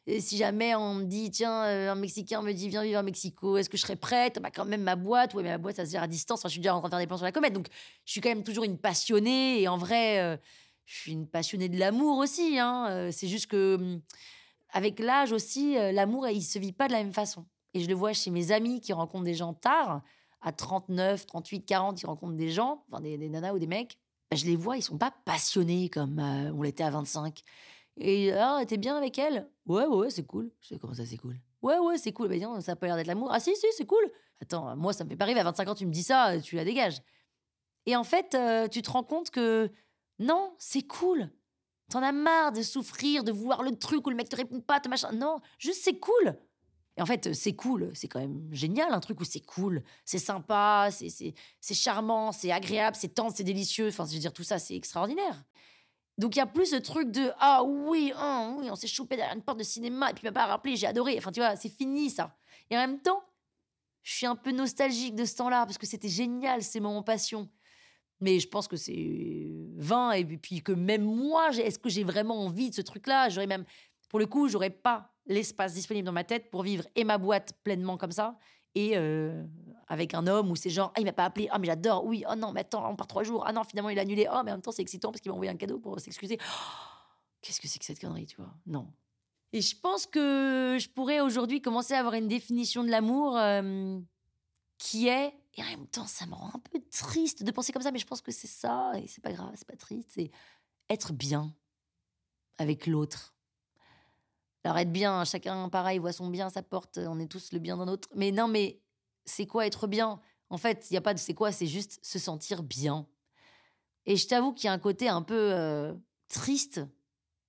Et 0.09 0.23
si 0.23 0.39
jamais 0.39 0.75
on 0.75 0.95
me 0.95 1.05
dit, 1.05 1.31
tiens, 1.31 1.65
euh, 1.65 1.93
un 1.93 1.95
Mexicain 1.95 2.41
me 2.41 2.53
dit, 2.53 2.71
viens 2.71 2.83
vivre 2.83 2.99
à 2.99 3.03
Mexico, 3.03 3.59
est-ce 3.59 3.69
que 3.69 3.77
je 3.77 3.83
serais 3.83 3.95
prête? 3.95 4.41
Bah, 4.41 4.51
quand 4.51 4.65
même, 4.65 4.81
ma 4.81 4.97
boîte, 4.97 5.35
ouais, 5.35 5.43
mais 5.43 5.51
ma 5.51 5.59
boîte, 5.59 5.77
ça 5.77 5.85
se 5.85 5.91
gère 5.91 6.03
à 6.03 6.07
distance. 6.07 6.41
je 6.45 6.49
suis 6.49 6.61
déjà 6.61 6.75
en 6.75 6.79
train 6.79 6.89
de 6.89 6.93
faire 6.93 6.99
des 6.99 7.07
plans 7.07 7.19
sur 7.19 7.27
la 7.27 7.33
comète. 7.33 7.53
Donc, 7.53 7.67
je 8.07 8.13
suis 8.13 8.23
quand 8.23 8.31
même 8.31 8.43
toujours 8.43 8.65
une 8.65 8.79
passionnée. 8.79 9.61
Et 9.61 9.69
en 9.69 9.77
vrai, 9.77 10.19
euh, 10.21 10.39
je 10.87 10.97
suis 10.97 11.13
une 11.13 11.29
passionnée 11.29 11.69
de 11.69 11.79
l'amour 11.79 12.17
aussi. 12.17 12.59
Hein. 12.59 12.87
Euh, 12.89 13.11
c'est 13.13 13.29
juste 13.29 13.49
que, 13.49 13.75
hum, 13.75 14.01
avec 14.71 14.99
l'âge 14.99 15.33
aussi, 15.33 15.75
l'amour, 15.75 16.27
il 16.27 16.43
se 16.43 16.59
vit 16.59 16.73
pas 16.73 16.87
de 16.87 16.93
la 16.93 16.99
même 16.99 17.13
façon. 17.13 17.45
Et 17.75 17.81
je 17.81 17.89
le 17.89 17.95
vois 17.95 18.15
chez 18.15 18.31
mes 18.31 18.51
amis 18.51 18.81
qui 18.81 18.95
rencontrent 18.95 19.25
des 19.25 19.35
gens 19.35 19.53
tard, 19.53 20.03
à 20.41 20.53
39, 20.53 21.27
38, 21.27 21.65
40, 21.65 22.03
ils 22.03 22.07
rencontrent 22.07 22.37
des 22.37 22.51
gens, 22.51 22.85
enfin 22.91 23.01
des, 23.01 23.17
nanas 23.29 23.53
ou 23.53 23.59
des 23.59 23.67
mecs. 23.67 23.99
Bah, 24.31 24.37
je 24.37 24.45
les 24.45 24.57
vois, 24.57 24.77
ils 24.77 24.83
sont 24.83 24.99
pas 24.99 25.13
passionnés 25.25 25.89
comme 25.89 26.19
euh, 26.19 26.53
on 26.53 26.63
l'était 26.63 26.85
à 26.85 26.91
25. 26.91 27.43
Et 27.97 28.33
ah, 28.33 28.63
t'es 28.67 28.77
bien 28.77 28.97
avec 28.97 29.19
elle? 29.19 29.49
Ouais, 29.67 29.87
ouais, 29.87 30.11
c'est 30.11 30.27
cool. 30.27 30.51
Je 30.61 30.69
sais 30.69 30.79
comment 30.79 30.95
ça, 30.95 31.05
c'est 31.05 31.17
cool? 31.17 31.37
Ouais, 31.63 31.79
ouais, 31.79 31.99
c'est 31.99 32.13
cool. 32.13 32.29
Bah, 32.29 32.61
ça 32.61 32.73
a 32.73 32.77
pas 32.77 32.87
l'air 32.87 32.97
d'être 32.97 33.07
l'amour. 33.09 33.31
Ah, 33.33 33.41
si, 33.41 33.57
si, 33.57 33.67
c'est 33.77 33.87
cool. 33.87 34.11
Attends, 34.41 34.77
moi, 34.77 34.93
ça 34.93 35.05
me 35.05 35.09
fait 35.09 35.17
pas 35.17 35.25
rire. 35.25 35.39
À 35.39 35.45
25 35.45 35.69
ans, 35.69 35.75
tu 35.75 35.87
me 35.87 35.93
dis 35.93 36.05
ça, 36.05 36.41
tu 36.41 36.57
la 36.57 36.65
dégages. 36.65 37.01
Et 37.87 37.97
en 37.97 38.05
fait, 38.05 38.37
tu 38.71 38.83
te 38.83 38.91
rends 38.91 39.03
compte 39.03 39.31
que 39.31 39.71
non, 40.19 40.55
c'est 40.59 40.83
cool. 40.83 41.31
T'en 41.91 42.03
as 42.03 42.13
marre 42.13 42.53
de 42.53 42.63
souffrir, 42.63 43.25
de 43.25 43.33
voir 43.33 43.63
le 43.63 43.77
truc 43.77 44.07
où 44.07 44.11
le 44.11 44.17
mec 44.17 44.29
te 44.29 44.37
répond 44.37 44.61
pas, 44.61 44.79
te 44.79 44.89
machin. 44.89 45.11
Non, 45.13 45.41
juste 45.59 45.83
c'est 45.83 45.99
cool. 45.99 46.39
Et 46.99 47.01
en 47.01 47.07
fait, 47.07 47.33
c'est 47.33 47.55
cool, 47.55 47.93
c'est 47.95 48.09
quand 48.09 48.19
même 48.19 48.49
génial, 48.51 48.93
un 48.93 48.99
truc 48.99 49.21
où 49.21 49.25
c'est 49.25 49.39
cool, 49.41 49.85
c'est 50.05 50.19
sympa, 50.19 50.89
c'est 50.91 51.75
charmant, 51.75 52.33
c'est 52.33 52.51
agréable, 52.51 52.97
c'est 52.99 53.15
tendre, 53.15 53.33
c'est 53.33 53.45
délicieux. 53.45 53.87
Enfin, 53.87 54.05
je 54.05 54.15
veux 54.15 54.19
dire, 54.19 54.33
tout 54.33 54.43
ça, 54.43 54.59
c'est 54.59 54.75
extraordinaire. 54.75 55.45
Donc, 56.19 56.35
il 56.35 56.41
y 56.41 56.43
a 56.43 56.47
plus 56.47 56.67
ce 56.67 56.77
truc 56.77 57.13
de 57.13 57.31
Ah 57.39 57.63
oui, 57.63 58.13
hein, 58.17 58.57
on 58.65 58.75
s'est 58.75 58.89
chopé 58.89 59.15
derrière 59.15 59.37
une 59.37 59.43
porte 59.43 59.61
de 59.61 59.65
cinéma, 59.65 60.11
et 60.11 60.13
puis 60.15 60.25
m'a 60.25 60.33
pas 60.33 60.47
rappelé, 60.47 60.75
j'ai 60.75 60.89
adoré. 60.89 61.15
Enfin, 61.19 61.31
tu 61.31 61.39
vois, 61.39 61.55
c'est 61.55 61.69
fini 61.69 62.11
ça. 62.11 62.37
Et 62.69 62.77
en 62.77 62.81
même 62.81 63.01
temps, 63.01 63.23
je 64.03 64.17
suis 64.17 64.27
un 64.27 64.35
peu 64.35 64.51
nostalgique 64.51 65.15
de 65.15 65.25
ce 65.25 65.37
temps-là, 65.37 65.67
parce 65.67 65.79
que 65.79 65.87
c'était 65.87 66.09
génial, 66.09 66.65
ces 66.65 66.81
moments 66.81 67.05
passion. 67.05 67.49
Mais 68.19 68.41
je 68.41 68.49
pense 68.49 68.67
que 68.67 68.77
c'est 68.77 69.47
20 69.77 70.11
et 70.13 70.25
puis 70.25 70.63
que 70.63 70.73
même 70.73 71.05
moi, 71.05 71.51
est-ce 71.51 71.79
que 71.79 71.89
j'ai 71.89 72.03
vraiment 72.03 72.45
envie 72.45 72.71
de 72.71 72.75
ce 72.75 72.83
truc-là? 72.83 73.29
J'aurais 73.29 73.47
même, 73.47 73.65
pour 74.09 74.19
le 74.19 74.27
coup, 74.27 74.49
j'aurais 74.49 74.71
pas 74.71 75.15
l'espace 75.29 75.75
disponible 75.75 76.07
dans 76.07 76.13
ma 76.13 76.25
tête 76.25 76.51
pour 76.51 76.63
vivre 76.63 76.85
et 76.97 77.05
ma 77.05 77.19
boîte 77.19 77.53
pleinement 77.63 77.97
comme 77.97 78.13
ça 78.13 78.37
et 78.75 78.97
euh, 78.97 79.45
avec 79.87 80.15
un 80.15 80.27
homme 80.27 80.51
où 80.51 80.57
c'est 80.57 80.71
genre 80.71 80.93
ah 80.97 81.01
il 81.01 81.05
m'a 81.05 81.13
pas 81.13 81.25
appelé 81.25 81.49
ah 81.51 81.59
mais 81.59 81.67
j'adore 81.67 82.05
oui 82.05 82.25
oh 82.29 82.35
non 82.35 82.53
mais 82.53 82.61
attends 82.61 82.91
on 82.91 82.97
part 82.97 83.07
trois 83.07 83.23
jours 83.23 83.45
ah 83.47 83.53
non 83.53 83.65
finalement 83.65 83.91
il 83.91 83.99
a 83.99 84.03
annulé 84.03 84.27
oh 84.31 84.41
mais 84.45 84.51
en 84.51 84.55
même 84.55 84.63
temps 84.63 84.73
c'est 84.73 84.83
excitant 84.83 85.11
parce 85.11 85.21
qu'il 85.21 85.31
m'a 85.31 85.35
envoyé 85.35 85.51
un 85.51 85.57
cadeau 85.57 85.79
pour 85.79 85.99
s'excuser. 86.01 86.39
Qu'est-ce 87.41 87.61
que 87.61 87.69
c'est 87.69 87.79
que 87.79 87.85
cette 87.85 88.01
connerie 88.01 88.27
tu 88.27 88.37
vois? 88.37 88.53
Non. 88.67 88.89
Et 89.53 89.63
je 89.63 89.77
pense 89.79 90.07
que 90.07 90.77
je 90.79 90.89
pourrais 90.89 91.21
aujourd'hui 91.21 91.63
commencer 91.63 91.95
à 91.95 92.01
avoir 92.01 92.15
une 92.15 92.29
définition 92.29 92.85
de 92.85 92.91
l'amour 92.91 93.39
euh, 93.39 93.99
qui 94.77 95.09
est 95.09 95.33
et 95.59 95.63
en 95.63 95.67
même 95.67 95.87
temps, 95.89 96.07
ça 96.07 96.25
me 96.27 96.35
rend 96.35 96.53
un 96.55 96.61
peu 96.61 96.81
triste 96.91 97.43
de 97.43 97.51
penser 97.51 97.73
comme 97.73 97.83
ça, 97.83 97.91
mais 97.91 97.99
je 97.99 98.07
pense 98.07 98.21
que 98.21 98.31
c'est 98.31 98.47
ça, 98.47 98.93
et 98.97 99.09
c'est 99.09 99.21
pas 99.21 99.33
grave, 99.33 99.51
c'est 99.57 99.67
pas 99.67 99.77
triste, 99.77 100.11
c'est 100.15 100.31
être 100.89 101.13
bien 101.13 101.53
avec 102.59 102.87
l'autre. 102.87 103.35
Alors 104.65 104.79
être 104.79 104.93
bien, 104.93 105.25
chacun 105.25 105.69
pareil, 105.69 105.99
voit 105.99 106.13
son 106.13 106.29
bien, 106.29 106.51
sa 106.51 106.63
porte, 106.63 106.99
on 106.99 107.19
est 107.21 107.31
tous 107.31 107.53
le 107.53 107.59
bien 107.59 107.77
d'un 107.77 107.89
autre. 107.89 108.09
Mais 108.15 108.33
non, 108.33 108.49
mais 108.49 108.81
c'est 109.25 109.47
quoi 109.47 109.67
être 109.67 109.87
bien? 109.87 110.21
En 110.51 110.59
fait, 110.59 110.87
il 110.91 110.95
n'y 110.95 110.99
a 110.99 111.03
pas 111.03 111.15
de 111.15 111.19
c'est 111.19 111.35
quoi, 111.35 111.53
c'est 111.53 111.67
juste 111.67 111.99
se 112.03 112.19
sentir 112.19 112.63
bien. 112.63 113.07
Et 114.07 114.17
je 114.17 114.27
t'avoue 114.27 114.53
qu'il 114.53 114.67
y 114.67 114.69
a 114.69 114.73
un 114.73 114.79
côté 114.79 115.09
un 115.09 115.23
peu 115.23 115.53
euh, 115.53 115.95
triste 116.29 116.81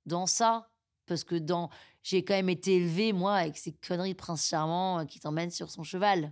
dans 0.06 0.28
ça, 0.28 0.70
parce 1.06 1.24
que 1.24 1.36
dans 1.36 1.70
j'ai 2.04 2.24
quand 2.24 2.34
même 2.34 2.50
été 2.50 2.76
élevé 2.76 3.14
moi 3.14 3.36
avec 3.36 3.58
ces 3.58 3.74
conneries 3.74 4.14
de 4.14 4.18
prince 4.18 4.48
charmant 4.48 5.00
euh, 5.00 5.06
qui 5.06 5.20
t'emmène 5.20 5.52
sur 5.52 5.70
son 5.70 5.84
cheval. 5.84 6.32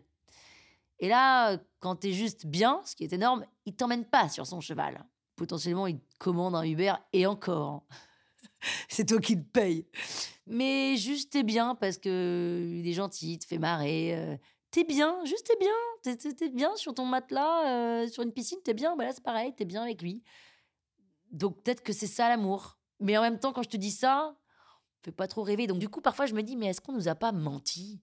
Et 0.99 1.09
là, 1.09 1.57
quand 1.79 1.97
t'es 1.97 2.11
juste 2.11 2.45
bien, 2.45 2.81
ce 2.85 2.95
qui 2.95 3.03
est 3.03 3.13
énorme, 3.13 3.45
il 3.65 3.75
t'emmène 3.75 4.05
pas 4.05 4.29
sur 4.29 4.47
son 4.47 4.61
cheval. 4.61 5.05
Potentiellement, 5.35 5.87
il 5.87 5.99
commande 6.17 6.55
un 6.55 6.63
Uber 6.63 6.93
et 7.13 7.27
encore. 7.27 7.83
c'est 8.89 9.05
toi 9.05 9.19
qui 9.19 9.35
le 9.35 9.43
paye. 9.43 9.85
Mais 10.45 10.95
juste 10.97 11.33
t'es 11.33 11.43
bien 11.43 11.75
parce 11.75 11.97
que 11.97 12.79
il 12.79 12.87
est 12.87 12.93
gentil, 12.93 13.33
il 13.33 13.39
te 13.39 13.45
fait 13.45 13.57
marrer. 13.57 14.15
Euh, 14.15 14.37
t'es 14.71 14.83
bien, 14.83 15.23
juste 15.25 15.47
t'es 15.47 15.57
bien. 15.59 16.15
T'es, 16.35 16.49
bien 16.49 16.75
sur 16.75 16.93
ton 16.93 17.05
matelas, 17.05 17.67
euh, 17.67 18.07
sur 18.07 18.23
une 18.23 18.31
piscine, 18.31 18.59
t'es 18.63 18.73
bien. 18.73 18.95
Bah 18.95 19.05
là, 19.05 19.11
c'est 19.13 19.23
pareil, 19.23 19.53
t'es 19.55 19.65
bien 19.65 19.83
avec 19.83 20.01
lui. 20.01 20.23
Donc 21.31 21.61
peut-être 21.61 21.83
que 21.83 21.93
c'est 21.93 22.07
ça 22.07 22.29
l'amour. 22.29 22.77
Mais 22.99 23.17
en 23.17 23.21
même 23.21 23.39
temps, 23.39 23.51
quand 23.53 23.63
je 23.63 23.69
te 23.69 23.77
dis 23.77 23.91
ça, 23.91 24.35
fais 25.03 25.11
pas 25.11 25.27
trop 25.27 25.43
rêver. 25.43 25.67
Donc 25.67 25.79
du 25.79 25.89
coup, 25.89 26.01
parfois, 26.01 26.25
je 26.25 26.33
me 26.33 26.41
dis, 26.41 26.55
mais 26.55 26.67
est-ce 26.67 26.81
qu'on 26.81 26.93
nous 26.93 27.07
a 27.07 27.15
pas 27.15 27.31
menti? 27.31 28.01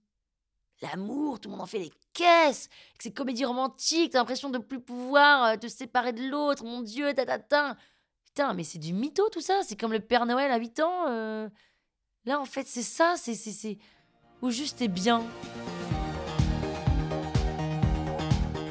L'amour, 0.82 1.40
tout 1.40 1.48
le 1.48 1.52
monde 1.52 1.62
en 1.62 1.66
fait 1.66 1.78
les 1.78 1.92
caisses. 2.12 2.68
C'est 2.98 3.12
comédie 3.12 3.44
romantique, 3.44 4.12
t'as 4.12 4.18
l'impression 4.18 4.50
de 4.50 4.58
plus 4.58 4.80
pouvoir 4.80 5.44
euh, 5.44 5.56
te 5.56 5.68
séparer 5.68 6.12
de 6.12 6.28
l'autre. 6.28 6.64
Mon 6.64 6.82
Dieu, 6.82 7.14
ta, 7.14 7.76
Putain, 8.34 8.52
mais 8.52 8.64
c'est 8.64 8.80
du 8.80 8.92
mytho 8.92 9.28
tout 9.30 9.40
ça. 9.40 9.60
C'est 9.64 9.78
comme 9.78 9.92
le 9.92 10.00
Père 10.00 10.26
Noël 10.26 10.50
à 10.50 10.58
8 10.58 10.80
ans. 10.80 11.48
Là, 12.26 12.40
en 12.40 12.44
fait, 12.44 12.66
c'est 12.66 12.82
ça. 12.82 13.14
C'est, 13.16 13.34
c'est, 13.34 13.52
c'est. 13.52 13.78
Ou 14.42 14.50
juste 14.50 14.78
t'es 14.78 14.88
bien. 14.88 15.22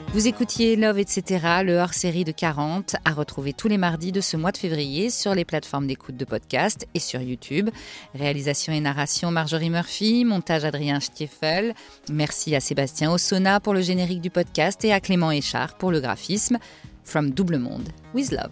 Vous 0.09 0.27
écoutiez 0.27 0.75
Love, 0.75 0.99
etc., 0.99 1.63
le 1.63 1.77
hors-série 1.77 2.25
de 2.25 2.33
40, 2.33 2.97
à 3.05 3.11
retrouver 3.13 3.53
tous 3.53 3.69
les 3.69 3.77
mardis 3.77 4.11
de 4.11 4.19
ce 4.19 4.35
mois 4.35 4.51
de 4.51 4.57
février 4.57 5.09
sur 5.09 5.33
les 5.33 5.45
plateformes 5.45 5.87
d'écoute 5.87 6.17
de 6.17 6.25
podcast 6.25 6.85
et 6.93 6.99
sur 6.99 7.21
YouTube. 7.21 7.69
Réalisation 8.13 8.73
et 8.73 8.81
narration 8.81 9.31
Marjorie 9.31 9.69
Murphy, 9.69 10.25
montage 10.25 10.65
Adrien 10.65 10.99
Stiefel. 10.99 11.73
Merci 12.11 12.53
à 12.53 12.59
Sébastien 12.59 13.13
Ossona 13.13 13.61
pour 13.61 13.73
le 13.73 13.81
générique 13.81 14.21
du 14.21 14.29
podcast 14.29 14.83
et 14.83 14.91
à 14.91 14.99
Clément 14.99 15.31
Échard 15.31 15.77
pour 15.77 15.89
le 15.89 16.01
graphisme. 16.01 16.59
From 17.05 17.31
Double 17.31 17.59
Monde, 17.59 17.89
with 18.13 18.31
Love. 18.31 18.51